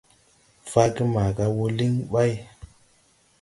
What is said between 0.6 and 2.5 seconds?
Faage maga wɔ liŋ ɓay.